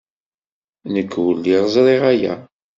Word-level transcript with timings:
Nekk 0.93 1.13
ur 1.25 1.33
lliɣ 1.37 1.63
ẓriɣ 1.73 2.03
aya. 2.11 2.33